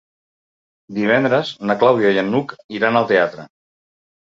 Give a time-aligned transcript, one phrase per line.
[1.01, 3.51] Divendres na Clàudia i n'Hug iran al teatre.